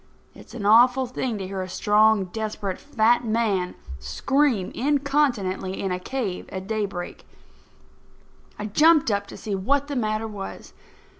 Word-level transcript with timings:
It's 0.33 0.55
an 0.55 0.65
awful 0.65 1.05
thing 1.05 1.37
to 1.37 1.45
hear 1.45 1.61
a 1.61 1.69
strong, 1.69 2.25
desperate, 2.25 2.79
fat 2.79 3.23
man 3.23 3.75
scream 3.99 4.71
incontinently 4.73 5.79
in 5.79 5.91
a 5.91 5.99
cave 5.99 6.49
at 6.49 6.65
daybreak. 6.65 7.23
I 8.57 8.65
jumped 8.65 9.11
up 9.11 9.27
to 9.27 9.37
see 9.37 9.53
what 9.53 9.89
the 9.89 9.95
matter 9.95 10.27
was. 10.27 10.73